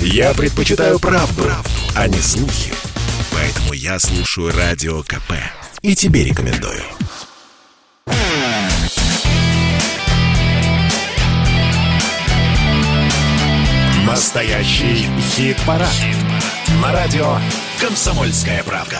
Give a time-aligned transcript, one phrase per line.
[0.00, 2.72] Я предпочитаю правду, правду, а не слухи.
[3.32, 5.32] Поэтому я слушаю Радио КП.
[5.82, 6.82] И тебе рекомендую.
[14.06, 15.90] Настоящий хит-парад.
[15.90, 16.16] Хит
[16.82, 17.38] На радио
[17.80, 18.98] «Комсомольская правда».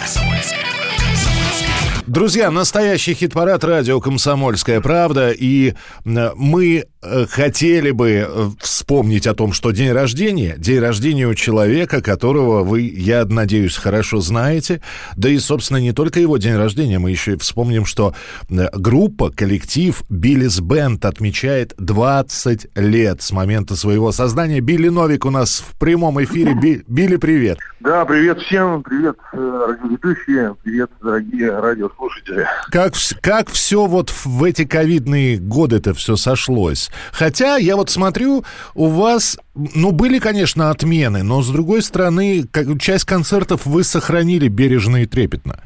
[2.07, 5.32] Друзья, настоящий хит-парад радио «Комсомольская правда».
[5.32, 11.27] И э, мы э, хотели бы э, вспомнить о том, что день рождения, день рождения
[11.27, 14.82] у человека, которого вы, я надеюсь, хорошо знаете.
[15.17, 17.00] Да и, собственно, не только его день рождения.
[17.00, 18.14] Мы еще и вспомним, что
[18.48, 24.61] группа, коллектив Биллис Бенд отмечает 20 лет с момента своего создания.
[24.61, 26.54] Билли Новик у нас в прямом эфире.
[26.86, 27.59] Билли, привет.
[27.81, 32.47] Да, привет всем, привет радиоведущие, привет, дорогие радио слушатели.
[32.70, 36.91] Как, как все вот в эти ковидные годы это все сошлось?
[37.12, 42.81] Хотя я вот смотрю, у вас, ну, были, конечно, отмены, но, с другой стороны, как,
[42.81, 45.61] часть концертов вы сохранили бережно и трепетно.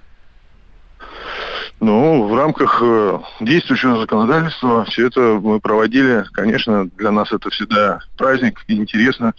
[1.80, 6.26] Ну, в рамках э, действующего законодательства все это мы проводили.
[6.32, 9.32] Конечно, для нас это всегда праздник и интересно.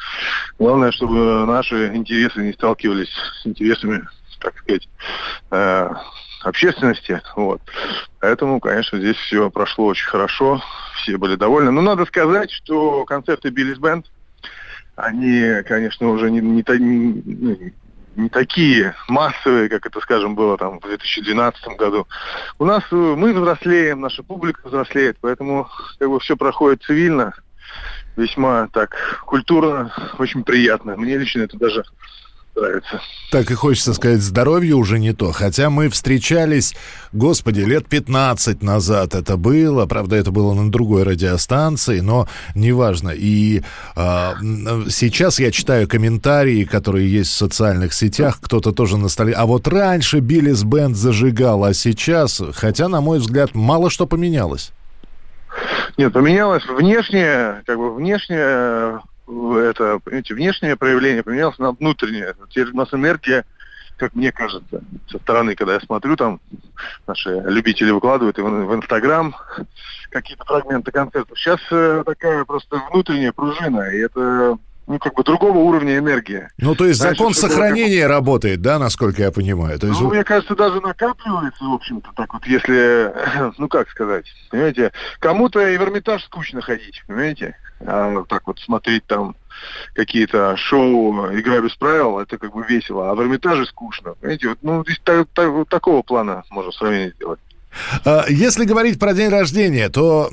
[0.57, 4.01] Главное, чтобы наши интересы не сталкивались с интересами,
[4.39, 4.89] так сказать,
[5.51, 5.89] э,
[6.43, 7.21] общественности.
[7.35, 7.61] Вот.
[8.19, 10.61] Поэтому, конечно, здесь все прошло очень хорошо,
[10.95, 11.71] все были довольны.
[11.71, 14.05] Но надо сказать, что концерты Биллис Бенд,
[14.95, 17.73] они, конечно, уже не, не, не,
[18.15, 22.07] не такие массовые, как это, скажем, было там в 2012 году.
[22.59, 27.33] У нас э, мы взрослеем, наша публика взрослеет, поэтому как бы все проходит цивильно,
[28.15, 30.97] весьма так культурно, очень приятно.
[30.97, 31.83] Мне лично это даже
[32.55, 33.01] нравится.
[33.31, 35.31] Так и хочется сказать, здоровье уже не то.
[35.31, 36.75] Хотя мы встречались,
[37.13, 39.85] господи, лет 15 назад это было.
[39.85, 43.11] Правда, это было на другой радиостанции, но неважно.
[43.15, 43.61] И
[43.95, 44.35] а,
[44.89, 48.39] сейчас я читаю комментарии, которые есть в социальных сетях.
[48.41, 49.33] Кто-то тоже на столе.
[49.33, 54.71] А вот раньше Биллис Бенд зажигал, а сейчас, хотя, на мой взгляд, мало что поменялось.
[55.97, 62.35] Нет, поменялось внешне, как бы внешне это, понимаете, внешнее проявление поменялось на внутреннее.
[62.49, 63.45] Теперь у нас энергия,
[63.97, 66.39] как мне кажется, со стороны, когда я смотрю, там
[67.07, 69.35] наши любители выкладывают в, Инстаграм
[70.09, 71.37] какие-то фрагменты концертов.
[71.37, 74.57] Сейчас э, такая просто внутренняя пружина, и это
[74.91, 76.49] ну, как бы другого уровня энергии.
[76.57, 78.11] Ну, то есть Знаешь, закон сохранения как...
[78.11, 79.79] работает, да, насколько я понимаю?
[79.79, 80.01] То есть...
[80.01, 83.13] Ну, мне кажется, даже накапливается, в общем-то, так вот, если,
[83.57, 87.55] ну, как сказать, понимаете, кому-то и в Эрмитаж скучно ходить, понимаете?
[87.79, 89.35] А так вот смотреть там
[89.93, 94.49] какие-то шоу «Игра без правил», это как бы весело, а в Эрмитаже скучно, понимаете?
[94.49, 97.39] Вот, ну, здесь так, так, такого плана можно сравнение сделать.
[98.05, 100.29] А, если говорить про день рождения, то,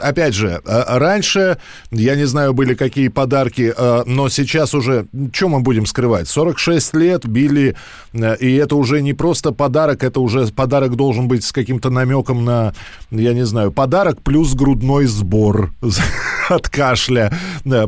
[0.00, 1.58] опять же, а, раньше,
[1.90, 6.94] я не знаю, были какие подарки, а, но сейчас уже, что мы будем скрывать, 46
[6.94, 7.76] лет били,
[8.12, 12.74] и это уже не просто подарок, это уже подарок должен быть с каким-то намеком на,
[13.10, 15.72] я не знаю, подарок плюс грудной сбор
[16.48, 17.32] от кашля,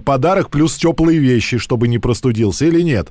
[0.04, 3.10] подарок плюс теплые вещи, чтобы не простудился, или нет?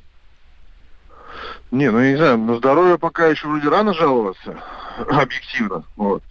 [1.71, 4.57] Не, ну не знаю, на здоровье пока еще вроде рано жаловаться.
[5.07, 5.83] объективно.
[5.95, 6.23] Вот.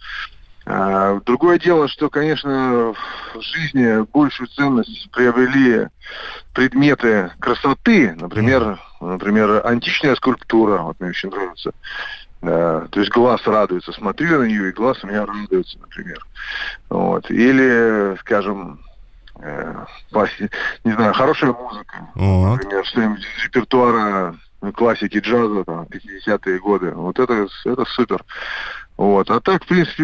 [0.65, 2.93] А, другое дело, что, конечно,
[3.33, 5.87] в жизни большую ценность приобрели
[6.53, 11.71] предметы красоты, например, например, античная скульптура, вот мне очень нравится.
[12.41, 16.25] Да, то есть глаз радуется, смотрю на нее, и глаз у меня радуется, например.
[16.89, 17.29] Вот.
[17.29, 18.79] Или, скажем,
[19.41, 19.85] э,
[20.85, 22.07] не знаю, хорошая музыка.
[22.15, 22.63] Вот.
[22.63, 24.37] Например, что-нибудь из репертуара
[24.75, 26.91] классики джаза, там, 50-е годы.
[26.91, 28.23] Вот это, это супер.
[28.97, 29.29] Вот.
[29.29, 30.03] А так, в принципе,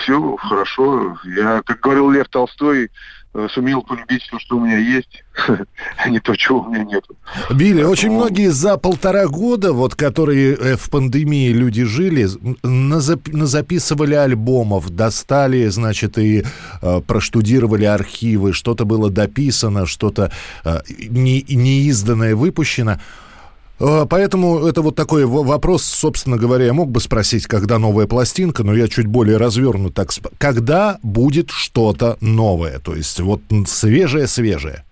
[0.00, 1.18] все хорошо.
[1.24, 2.90] Я, как говорил Лев Толстой,
[3.34, 5.22] э, сумел полюбить все, что у меня есть,
[5.98, 7.04] а не то, чего у меня нет.
[7.50, 7.92] Билли, Поэтому...
[7.92, 12.26] очень многие за полтора года, вот которые э, в пандемии люди жили,
[12.62, 13.28] назап...
[13.28, 16.42] назаписывали альбомов, достали, значит, и
[16.80, 20.32] э, проштудировали архивы, что-то было дописано, что-то
[20.64, 20.78] э,
[21.10, 22.98] не, неизданное выпущено.
[23.80, 28.62] А, поэтому это вот такой вопрос, собственно говоря, я мог бы спросить, когда новая пластинка,
[28.62, 30.10] но я чуть более развернут так.
[30.38, 32.78] Когда будет что-то новое?
[32.78, 34.84] То есть вот свежее-свежее?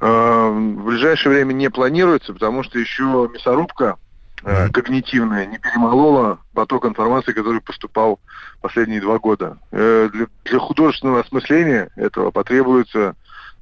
[0.00, 3.96] А, в ближайшее время не планируется, потому что еще мясорубка
[4.42, 4.70] mm-hmm.
[4.70, 8.20] когнитивная не перемолола поток информации, который поступал
[8.60, 9.58] последние два года.
[9.72, 13.14] Э, для, для художественного осмысления этого потребуется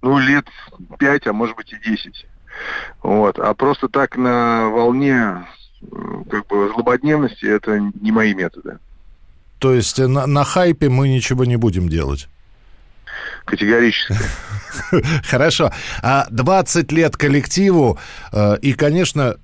[0.03, 0.47] ну, лет
[0.99, 2.27] пять, а может быть и десять.
[3.03, 3.39] Вот.
[3.39, 5.47] А просто так на волне
[6.31, 8.79] как бы злободневности это не мои методы.
[9.59, 12.29] То есть на, на хайпе мы ничего не будем делать?
[13.45, 14.17] Категорически.
[15.25, 15.73] Хорошо.
[16.03, 17.99] А 20 лет коллективу,
[18.33, 19.37] э, и, конечно,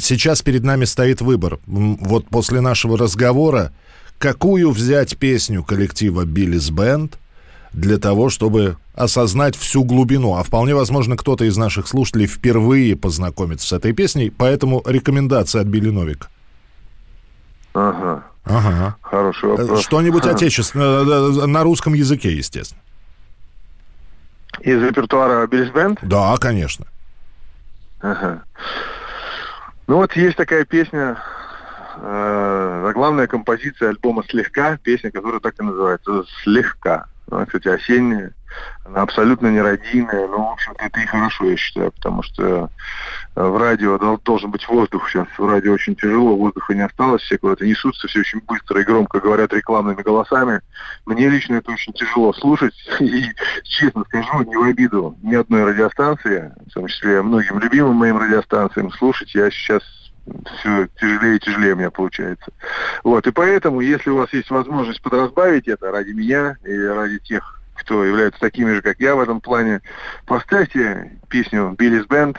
[0.00, 1.58] сейчас перед нами стоит выбор.
[1.66, 3.72] Вот после нашего разговора,
[4.18, 7.18] какую взять песню коллектива «Биллис Бенд»,
[7.74, 10.34] для того, чтобы осознать всю глубину.
[10.36, 15.66] А вполне возможно, кто-то из наших слушателей впервые познакомится с этой песней, поэтому рекомендация от
[15.66, 16.28] Билли Новика.
[17.74, 18.24] Ага.
[18.44, 18.96] Ага.
[19.02, 19.82] Хороший вопрос.
[19.82, 22.80] Что-нибудь отечественное, э, э, на русском языке, естественно.
[24.60, 25.98] Из репертуара Биллис Бенд?
[26.02, 26.86] Да, конечно.
[28.00, 28.44] Ага.
[29.88, 31.18] Ну вот есть такая песня,
[31.96, 37.08] э, главная композиция альбома «Слегка», песня, которая так и называется «Слегка».
[37.30, 38.32] Она, кстати, осенняя.
[38.84, 42.70] Она абсолютно не радийная, но, в общем-то, это и хорошо, я считаю, потому что
[43.34, 45.26] э, в радио должен быть воздух сейчас.
[45.36, 49.20] В радио очень тяжело, воздуха не осталось, все куда-то несутся, все очень быстро и громко
[49.20, 50.60] говорят рекламными голосами.
[51.06, 53.24] Мне лично это очень тяжело слушать, и,
[53.64, 58.92] честно скажу, не в обиду ни одной радиостанции, в том числе многим любимым моим радиостанциям,
[58.92, 59.82] слушать я сейчас
[60.58, 62.52] все тяжелее и тяжелее у меня получается.
[63.02, 67.60] Вот, и поэтому, если у вас есть возможность подразбавить это ради меня и ради тех,
[67.74, 69.80] кто является такими же, как я в этом плане,
[70.26, 72.38] поставьте песню «Биллис Бенд»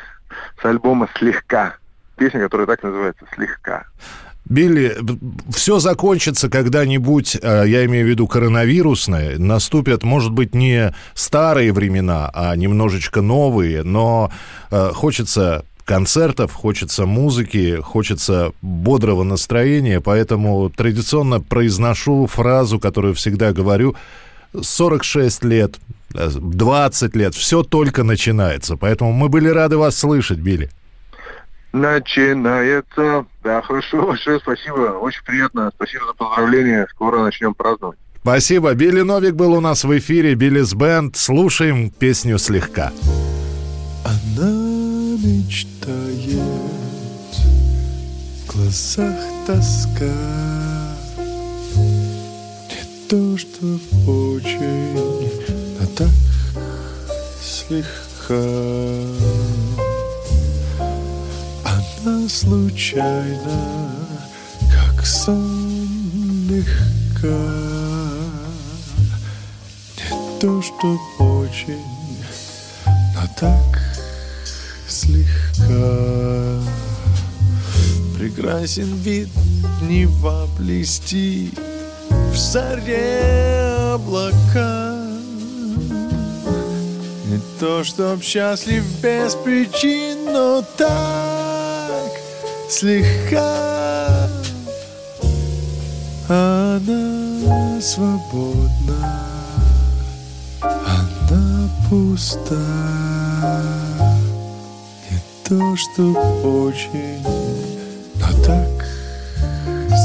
[0.62, 1.78] с альбома «Слегка».
[2.18, 3.86] Песня, которая так называется «Слегка».
[4.48, 4.96] Билли,
[5.50, 12.30] все закончится когда-нибудь, э, я имею в виду коронавирусное, наступят, может быть, не старые времена,
[12.32, 14.32] а немножечко новые, но
[14.70, 23.96] э, хочется концертов, хочется музыки, хочется бодрого настроения, поэтому традиционно произношу фразу, которую всегда говорю,
[24.60, 25.76] 46 лет,
[26.10, 28.78] 20 лет, все только начинается.
[28.78, 30.70] Поэтому мы были рады вас слышать, Билли.
[31.74, 33.26] Начинается.
[33.44, 34.98] Да, хорошо, большое спасибо.
[34.98, 35.72] Очень приятно.
[35.76, 36.88] Спасибо за поздравления.
[36.90, 37.98] Скоро начнем праздновать.
[38.22, 38.74] Спасибо.
[38.74, 40.36] Билли Новик был у нас в эфире.
[40.36, 41.18] Биллис Бенд.
[41.18, 42.94] Слушаем песню слегка.
[44.06, 44.65] Она
[45.18, 46.40] мечтает,
[48.42, 49.16] в глазах
[49.48, 50.06] тоска.
[51.76, 55.30] Не то, что очень,
[55.80, 56.10] а так
[57.42, 58.36] слегка.
[61.64, 63.92] Она случайно,
[64.72, 65.88] как сон
[66.50, 67.28] легка.
[69.98, 71.84] Не то, что очень,
[72.86, 73.95] но так
[74.96, 76.62] слегка.
[78.18, 79.30] Прекрасен вид,
[79.82, 81.60] Нева блестит
[82.10, 84.96] В заре облака.
[87.26, 92.12] Не то, чтоб счастлив без причин Но так
[92.70, 94.30] слегка.
[96.28, 99.28] Она свободна
[100.62, 102.56] Она пуста
[105.48, 106.02] то, что
[106.44, 107.22] очень,
[108.16, 108.86] но так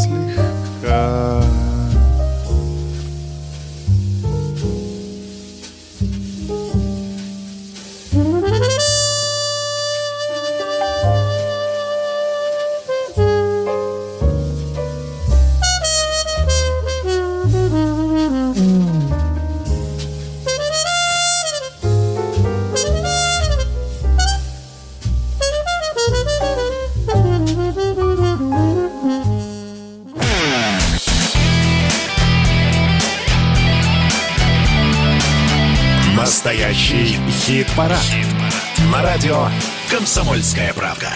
[0.03, 1.30] слегка.
[36.81, 38.01] Хит-парад.
[38.91, 39.49] На радио
[39.91, 41.15] «Комсомольская правка».